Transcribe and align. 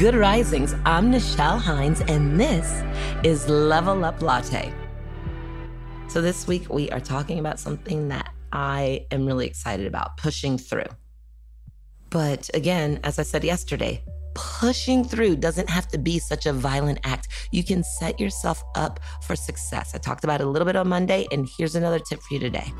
Good 0.00 0.14
Risings. 0.14 0.74
I'm 0.86 1.12
Nichelle 1.12 1.60
Hines, 1.60 2.00
and 2.00 2.40
this 2.40 2.82
is 3.22 3.46
Level 3.50 4.02
Up 4.02 4.22
Latte. 4.22 4.72
So, 6.08 6.22
this 6.22 6.46
week 6.46 6.70
we 6.70 6.90
are 6.90 7.00
talking 7.00 7.38
about 7.38 7.60
something 7.60 8.08
that 8.08 8.32
I 8.50 9.04
am 9.10 9.26
really 9.26 9.46
excited 9.46 9.86
about 9.86 10.16
pushing 10.16 10.56
through. 10.56 10.86
But 12.08 12.48
again, 12.54 13.00
as 13.04 13.18
I 13.18 13.24
said 13.24 13.44
yesterday, 13.44 14.02
pushing 14.34 15.04
through 15.04 15.36
doesn't 15.36 15.68
have 15.68 15.86
to 15.88 15.98
be 15.98 16.18
such 16.18 16.46
a 16.46 16.54
violent 16.54 17.00
act. 17.04 17.28
You 17.50 17.62
can 17.62 17.84
set 17.84 18.18
yourself 18.18 18.64
up 18.76 19.00
for 19.24 19.36
success. 19.36 19.94
I 19.94 19.98
talked 19.98 20.24
about 20.24 20.40
it 20.40 20.46
a 20.46 20.48
little 20.50 20.64
bit 20.64 20.76
on 20.76 20.88
Monday, 20.88 21.26
and 21.30 21.46
here's 21.58 21.74
another 21.74 21.98
tip 21.98 22.22
for 22.22 22.32
you 22.32 22.40
today 22.40 22.72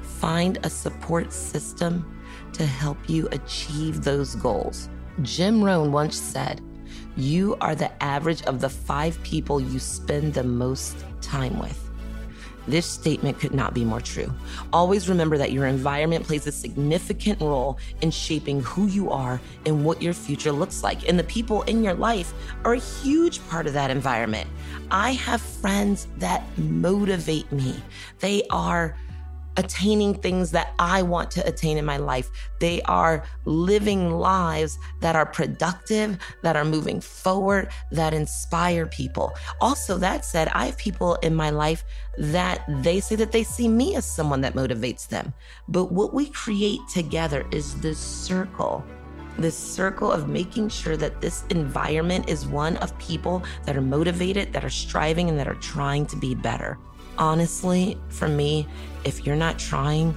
find 0.00 0.64
a 0.64 0.70
support 0.70 1.32
system 1.32 2.22
to 2.52 2.64
help 2.64 3.10
you 3.10 3.26
achieve 3.32 4.04
those 4.04 4.36
goals. 4.36 4.88
Jim 5.20 5.62
Rohn 5.62 5.92
once 5.92 6.16
said, 6.16 6.60
You 7.16 7.56
are 7.60 7.74
the 7.74 8.02
average 8.02 8.42
of 8.42 8.60
the 8.60 8.70
five 8.70 9.22
people 9.22 9.60
you 9.60 9.78
spend 9.78 10.32
the 10.32 10.42
most 10.42 11.04
time 11.20 11.58
with. 11.58 11.78
This 12.66 12.86
statement 12.86 13.40
could 13.40 13.54
not 13.54 13.74
be 13.74 13.84
more 13.84 14.00
true. 14.00 14.32
Always 14.72 15.08
remember 15.08 15.36
that 15.36 15.52
your 15.52 15.66
environment 15.66 16.24
plays 16.24 16.46
a 16.46 16.52
significant 16.52 17.40
role 17.40 17.78
in 18.00 18.10
shaping 18.10 18.60
who 18.62 18.86
you 18.86 19.10
are 19.10 19.40
and 19.66 19.84
what 19.84 20.00
your 20.00 20.14
future 20.14 20.52
looks 20.52 20.82
like. 20.82 21.08
And 21.08 21.18
the 21.18 21.24
people 21.24 21.62
in 21.62 21.82
your 21.82 21.94
life 21.94 22.32
are 22.64 22.74
a 22.74 22.78
huge 22.78 23.46
part 23.48 23.66
of 23.66 23.72
that 23.72 23.90
environment. 23.90 24.48
I 24.90 25.12
have 25.12 25.40
friends 25.40 26.06
that 26.18 26.44
motivate 26.56 27.50
me. 27.50 27.74
They 28.20 28.44
are 28.50 28.96
attaining 29.56 30.14
things 30.14 30.50
that 30.52 30.74
I 30.78 31.02
want 31.02 31.30
to 31.32 31.46
attain 31.46 31.76
in 31.76 31.84
my 31.84 31.96
life. 31.96 32.30
They 32.60 32.82
are 32.82 33.24
living 33.44 34.10
lives 34.10 34.78
that 35.00 35.16
are 35.16 35.26
productive, 35.26 36.18
that 36.42 36.56
are 36.56 36.64
moving 36.64 37.00
forward, 37.00 37.68
that 37.90 38.14
inspire 38.14 38.86
people. 38.86 39.32
Also, 39.60 39.98
that 39.98 40.24
said, 40.24 40.48
I 40.48 40.66
have 40.66 40.78
people 40.78 41.16
in 41.16 41.34
my 41.34 41.50
life 41.50 41.84
that 42.18 42.64
they 42.82 43.00
say 43.00 43.16
that 43.16 43.32
they 43.32 43.44
see 43.44 43.68
me 43.68 43.96
as 43.96 44.06
someone 44.06 44.40
that 44.42 44.54
motivates 44.54 45.08
them. 45.08 45.32
But 45.68 45.92
what 45.92 46.14
we 46.14 46.28
create 46.28 46.80
together 46.92 47.46
is 47.52 47.80
this 47.80 47.98
circle. 47.98 48.84
This 49.38 49.56
circle 49.56 50.12
of 50.12 50.28
making 50.28 50.68
sure 50.68 50.96
that 50.96 51.20
this 51.20 51.44
environment 51.50 52.28
is 52.28 52.46
one 52.46 52.76
of 52.78 52.96
people 52.98 53.42
that 53.64 53.76
are 53.76 53.82
motivated, 53.82 54.52
that 54.52 54.64
are 54.64 54.70
striving, 54.70 55.28
and 55.28 55.38
that 55.38 55.48
are 55.48 55.54
trying 55.54 56.06
to 56.06 56.16
be 56.16 56.34
better 56.34 56.78
honestly, 57.18 57.98
for 58.08 58.28
me, 58.28 58.66
if 59.04 59.26
you're 59.26 59.36
not 59.36 59.58
trying, 59.58 60.16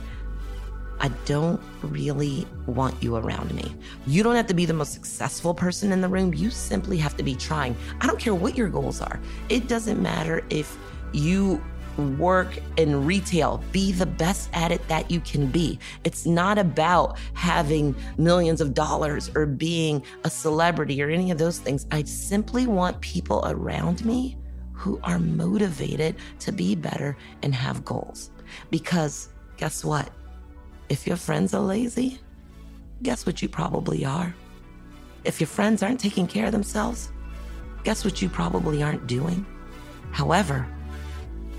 I 1.00 1.10
don't 1.26 1.62
really 1.82 2.48
want 2.66 3.02
you 3.04 3.16
around 3.18 3.54
me. 3.54 3.76
You 4.08 4.24
don't 4.24 4.36
have 4.36 4.48
to 4.48 4.54
be 4.54 4.66
the 4.66 4.74
most 4.74 4.94
successful 4.94 5.54
person 5.54 5.92
in 5.92 6.02
the 6.02 6.08
room. 6.08 6.34
You 6.34 6.50
simply 6.50 6.98
have 6.98 7.18
to 7.18 7.24
be 7.24 7.36
trying. 7.36 7.76
I 8.00 8.08
don't 8.08 8.20
care 8.20 8.34
what 8.34 8.58
your 8.58 8.70
goals 8.70 9.02
are. 9.02 9.20
It 9.50 9.68
doesn't 9.68 10.02
matter 10.02 10.44
if 10.50 10.78
you 11.12 11.62
work 11.98 12.58
in 12.78 13.06
retail, 13.06 13.64
be 13.72 13.92
the 13.92 14.06
best 14.06 14.50
at 14.54 14.72
it 14.72 14.86
that 14.88 15.10
you 15.10 15.20
can 15.22 15.48
be. 15.48 15.80
It's 16.04 16.26
not 16.26 16.58
about 16.58 17.18
having 17.34 17.96
millions 18.18 18.62
of 18.62 18.74
dollars 18.74 19.32
or 19.36 19.46
being 19.46 20.04
a 20.24 20.30
celebrity 20.30 21.02
or 21.02 21.10
any 21.10 21.32
of 21.32 21.38
those 21.38 21.60
things. 21.60 21.86
I 21.92 22.04
simply 22.04 22.68
want 22.68 23.00
people 23.02 23.44
around 23.46 24.06
me 24.06 24.38
who 24.74 25.00
are 25.04 25.20
motivated 25.20 26.16
to 26.40 26.52
be 26.52 26.76
better 26.76 27.18
and 27.44 27.56
have 27.56 27.86
goals. 27.86 28.32
Because 28.70 29.30
guess 29.58 29.84
what? 29.84 30.10
If 30.90 31.08
your 31.08 31.18
friends 31.18 31.54
are 31.54 31.62
lazy, 31.62 32.20
guess 33.02 33.26
what 33.26 33.42
you 33.42 33.50
probably 33.50 34.06
are? 34.06 34.36
If 35.24 35.40
your 35.40 35.48
friends 35.48 35.82
aren't 35.82 36.00
taking 36.00 36.28
care 36.28 36.46
of 36.46 36.52
themselves, 36.52 37.12
guess 37.84 38.04
what 38.04 38.22
you 38.22 38.30
probably 38.30 38.84
aren't 38.84 39.08
doing? 39.08 39.46
However, 40.12 40.68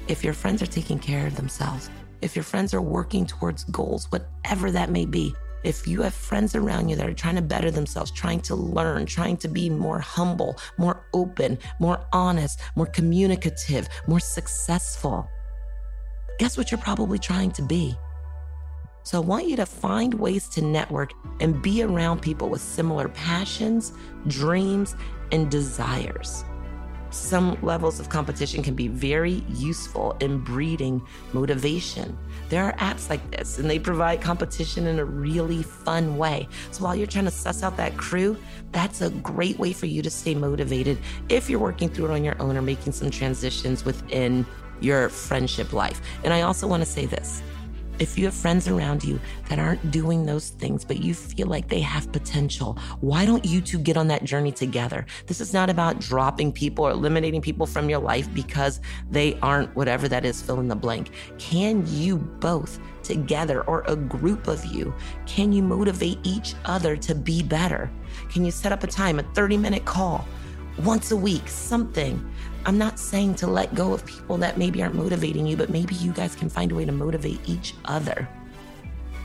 if 0.08 0.22
your 0.22 0.34
friends 0.34 0.62
are 0.62 0.66
taking 0.66 0.98
care 0.98 1.26
of 1.26 1.36
themselves, 1.36 1.90
if 2.22 2.36
your 2.36 2.44
friends 2.44 2.72
are 2.72 2.80
working 2.80 3.26
towards 3.26 3.64
goals, 3.64 4.10
whatever 4.10 4.70
that 4.70 4.90
may 4.90 5.04
be, 5.04 5.34
if 5.64 5.86
you 5.86 6.02
have 6.02 6.14
friends 6.14 6.54
around 6.54 6.88
you 6.88 6.96
that 6.96 7.08
are 7.08 7.14
trying 7.14 7.34
to 7.34 7.42
better 7.42 7.70
themselves, 7.70 8.12
trying 8.12 8.40
to 8.40 8.54
learn, 8.54 9.04
trying 9.04 9.36
to 9.38 9.48
be 9.48 9.68
more 9.68 9.98
humble, 9.98 10.56
more 10.78 11.04
open, 11.12 11.58
more 11.80 12.06
honest, 12.12 12.60
more 12.76 12.86
communicative, 12.86 13.88
more 14.06 14.20
successful, 14.20 15.28
guess 16.38 16.56
what 16.56 16.70
you're 16.70 16.80
probably 16.80 17.18
trying 17.18 17.50
to 17.52 17.62
be? 17.62 17.96
So 19.02 19.18
I 19.18 19.24
want 19.24 19.46
you 19.46 19.56
to 19.56 19.66
find 19.66 20.14
ways 20.14 20.48
to 20.50 20.62
network 20.62 21.12
and 21.40 21.60
be 21.62 21.82
around 21.82 22.22
people 22.22 22.48
with 22.48 22.60
similar 22.60 23.08
passions, 23.08 23.92
dreams, 24.28 24.94
and 25.32 25.50
desires 25.50 26.44
some 27.10 27.58
levels 27.62 28.00
of 28.00 28.08
competition 28.08 28.62
can 28.62 28.74
be 28.74 28.88
very 28.88 29.44
useful 29.48 30.16
in 30.20 30.38
breeding 30.38 31.02
motivation. 31.32 32.16
There 32.48 32.64
are 32.64 32.72
apps 32.74 33.08
like 33.10 33.30
this, 33.30 33.58
and 33.58 33.68
they 33.68 33.78
provide 33.78 34.20
competition 34.20 34.86
in 34.86 34.98
a 34.98 35.04
really 35.04 35.62
fun 35.62 36.16
way. 36.16 36.48
So 36.70 36.84
while 36.84 36.94
you're 36.96 37.06
trying 37.06 37.24
to 37.24 37.30
suss 37.30 37.62
out 37.62 37.76
that 37.76 37.96
crew, 37.96 38.36
that's 38.72 39.00
a 39.00 39.10
great 39.10 39.58
way 39.58 39.72
for 39.72 39.86
you 39.86 40.02
to 40.02 40.10
stay 40.10 40.34
motivated 40.34 40.98
if 41.28 41.48
you're 41.48 41.60
working 41.60 41.88
through 41.88 42.06
it 42.06 42.10
on 42.12 42.24
your 42.24 42.40
own 42.40 42.56
or 42.56 42.62
making 42.62 42.92
some 42.92 43.10
transitions 43.10 43.84
within 43.84 44.46
your 44.80 45.08
friendship 45.08 45.72
life. 45.72 46.00
And 46.24 46.32
I 46.32 46.42
also 46.42 46.66
want 46.66 46.82
to 46.82 46.88
say 46.88 47.06
this 47.06 47.42
if 47.98 48.18
you 48.18 48.24
have 48.26 48.34
friends 48.34 48.68
around 48.68 49.04
you 49.04 49.18
that 49.48 49.58
aren't 49.58 49.90
doing 49.90 50.26
those 50.26 50.50
things, 50.50 50.84
but 50.84 50.98
you 50.98 51.14
feel 51.14 51.46
like 51.46 51.68
they 51.68 51.80
have 51.80 52.10
potential, 52.12 52.78
why 53.00 53.24
don't 53.24 53.44
you 53.44 53.60
two 53.60 53.78
get 53.78 53.96
on 53.96 54.08
that 54.08 54.24
journey 54.24 54.52
together? 54.52 55.06
This 55.26 55.40
is 55.40 55.52
not 55.52 55.70
about 55.70 56.00
dropping 56.00 56.52
people 56.52 56.86
or 56.86 56.90
eliminating 56.90 57.40
people 57.40 57.66
from 57.66 57.88
your 57.88 58.00
life 58.00 58.32
because 58.34 58.80
they 59.10 59.38
aren't 59.40 59.74
whatever 59.76 60.08
that 60.08 60.24
is, 60.24 60.42
fill 60.42 60.60
in 60.60 60.68
the 60.68 60.76
blank. 60.76 61.10
Can 61.38 61.84
you 61.86 62.18
both 62.18 62.78
together 63.06 63.62
or 63.62 63.84
a 63.86 63.96
group 63.96 64.48
of 64.48 64.64
you, 64.66 64.92
can 65.26 65.52
you 65.52 65.62
motivate 65.62 66.18
each 66.24 66.54
other 66.64 66.96
to 66.96 67.14
be 67.14 67.42
better? 67.42 67.90
Can 68.30 68.44
you 68.44 68.50
set 68.50 68.72
up 68.72 68.82
a 68.82 68.86
time, 68.86 69.18
a 69.18 69.22
30 69.34 69.56
minute 69.56 69.84
call? 69.84 70.26
Once 70.78 71.10
a 71.10 71.16
week, 71.16 71.48
something. 71.48 72.22
I'm 72.66 72.78
not 72.78 72.98
saying 72.98 73.36
to 73.36 73.46
let 73.46 73.74
go 73.74 73.92
of 73.92 74.04
people 74.04 74.36
that 74.38 74.58
maybe 74.58 74.82
aren't 74.82 74.94
motivating 74.94 75.46
you, 75.46 75.56
but 75.56 75.70
maybe 75.70 75.94
you 75.94 76.12
guys 76.12 76.34
can 76.34 76.48
find 76.48 76.72
a 76.72 76.74
way 76.74 76.84
to 76.84 76.92
motivate 76.92 77.40
each 77.48 77.74
other. 77.84 78.28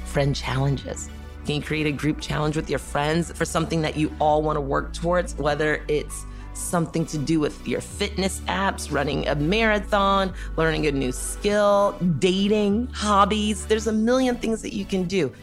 Friend 0.06 0.36
challenges. 0.36 1.10
Can 1.46 1.56
you 1.56 1.62
create 1.62 1.88
a 1.88 1.92
group 1.92 2.22
challenge 2.22 2.56
with 2.56 2.70
your 2.70 2.80
friends 2.80 3.32
for 3.32 3.46
something 3.46 3.82
that 3.82 3.98
you 3.98 4.14
all 4.20 4.44
want 4.44 4.58
to 4.58 4.62
work 4.62 4.94
towards, 4.94 5.36
whether 5.36 5.84
it's 5.88 6.24
something 6.54 7.06
to 7.08 7.18
do 7.18 7.40
with 7.40 7.68
your 7.68 7.82
fitness 7.82 8.42
apps, 8.42 8.92
running 8.92 9.28
a 9.28 9.36
marathon, 9.36 10.34
learning 10.56 10.86
a 10.86 10.92
new 10.92 11.12
skill, 11.12 11.98
dating, 12.20 12.88
hobbies. 12.88 13.66
There's 13.66 13.88
a 13.88 13.94
million 13.94 14.36
things 14.36 14.62
that 14.62 14.74
you 14.74 14.86
can 14.86 15.06
do. 15.06 15.34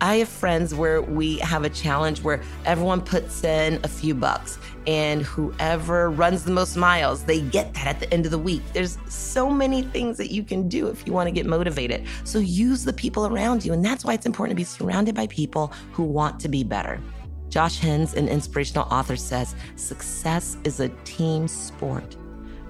I 0.00 0.16
have 0.16 0.28
friends 0.28 0.74
where 0.74 1.00
we 1.00 1.38
have 1.38 1.64
a 1.64 1.70
challenge 1.70 2.22
where 2.22 2.42
everyone 2.64 3.00
puts 3.00 3.44
in 3.44 3.80
a 3.84 3.88
few 3.88 4.14
bucks 4.14 4.58
and 4.86 5.22
whoever 5.22 6.10
runs 6.10 6.44
the 6.44 6.52
most 6.52 6.76
miles, 6.76 7.24
they 7.24 7.40
get 7.40 7.72
that 7.74 7.86
at 7.86 8.00
the 8.00 8.12
end 8.12 8.24
of 8.24 8.30
the 8.30 8.38
week. 8.38 8.62
There's 8.72 8.98
so 9.08 9.50
many 9.50 9.82
things 9.82 10.16
that 10.18 10.30
you 10.32 10.42
can 10.42 10.68
do 10.68 10.88
if 10.88 11.06
you 11.06 11.12
want 11.12 11.26
to 11.26 11.32
get 11.32 11.46
motivated. 11.46 12.06
So 12.24 12.38
use 12.38 12.84
the 12.84 12.92
people 12.92 13.26
around 13.26 13.64
you. 13.64 13.72
And 13.72 13.84
that's 13.84 14.04
why 14.04 14.14
it's 14.14 14.26
important 14.26 14.52
to 14.52 14.60
be 14.60 14.64
surrounded 14.64 15.14
by 15.14 15.26
people 15.28 15.72
who 15.92 16.02
want 16.02 16.40
to 16.40 16.48
be 16.48 16.64
better. 16.64 17.00
Josh 17.48 17.78
Hens, 17.78 18.14
an 18.14 18.28
inspirational 18.28 18.88
author, 18.90 19.16
says 19.16 19.54
success 19.76 20.56
is 20.64 20.80
a 20.80 20.88
team 21.04 21.46
sport. 21.46 22.16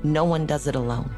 No 0.03 0.25
one 0.25 0.47
does 0.47 0.67
it 0.67 0.77
alone. 0.77 1.15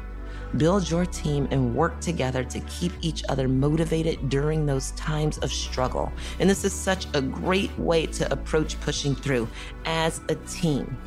Build 0.55 0.89
your 0.89 1.05
team 1.05 1.47
and 1.51 1.75
work 1.75 1.99
together 1.99 2.43
to 2.45 2.59
keep 2.61 2.93
each 3.01 3.23
other 3.27 3.47
motivated 3.49 4.29
during 4.29 4.65
those 4.65 4.91
times 4.91 5.37
of 5.39 5.51
struggle. 5.51 6.11
And 6.39 6.49
this 6.49 6.63
is 6.63 6.71
such 6.71 7.05
a 7.13 7.21
great 7.21 7.77
way 7.77 8.05
to 8.07 8.31
approach 8.31 8.79
pushing 8.79 9.13
through 9.13 9.49
as 9.85 10.21
a 10.29 10.35
team. 10.35 10.97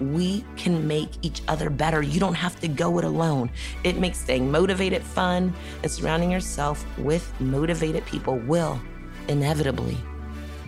We 0.00 0.44
can 0.56 0.86
make 0.86 1.10
each 1.22 1.42
other 1.48 1.70
better. 1.70 2.02
You 2.02 2.20
don't 2.20 2.34
have 2.34 2.58
to 2.60 2.68
go 2.68 2.98
it 2.98 3.04
alone. 3.04 3.50
It 3.84 3.98
makes 3.98 4.18
staying 4.18 4.50
motivated 4.50 5.02
fun, 5.02 5.54
and 5.82 5.92
surrounding 5.92 6.30
yourself 6.30 6.84
with 6.98 7.32
motivated 7.40 8.04
people 8.06 8.38
will 8.38 8.80
inevitably 9.28 9.96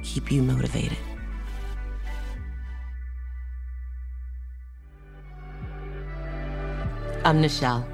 keep 0.02 0.30
you 0.30 0.42
motivated. 0.42 0.98
I'm 7.24 7.42
Nichelle, 7.42 7.84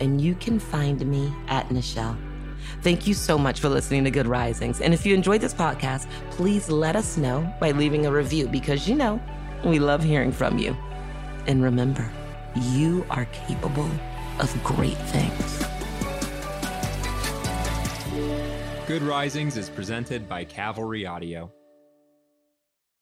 and 0.00 0.20
you 0.20 0.34
can 0.34 0.58
find 0.58 1.04
me 1.06 1.32
at 1.48 1.68
Nichelle. 1.68 2.16
Thank 2.82 3.06
you 3.06 3.14
so 3.14 3.36
much 3.36 3.60
for 3.60 3.68
listening 3.68 4.04
to 4.04 4.10
Good 4.10 4.26
Risings. 4.26 4.80
And 4.80 4.94
if 4.94 5.04
you 5.04 5.14
enjoyed 5.14 5.40
this 5.40 5.54
podcast, 5.54 6.08
please 6.30 6.68
let 6.68 6.96
us 6.96 7.16
know 7.16 7.52
by 7.60 7.72
leaving 7.72 8.06
a 8.06 8.12
review 8.12 8.48
because 8.48 8.88
you 8.88 8.94
know 8.94 9.20
we 9.64 9.78
love 9.78 10.02
hearing 10.02 10.32
from 10.32 10.58
you. 10.58 10.76
And 11.46 11.62
remember, 11.62 12.10
you 12.56 13.04
are 13.10 13.26
capable 13.26 13.90
of 14.38 14.64
great 14.64 14.98
things. 15.08 15.64
Good 18.86 19.02
Risings 19.02 19.56
is 19.56 19.68
presented 19.68 20.28
by 20.28 20.44
Cavalry 20.44 21.06
Audio. 21.06 21.52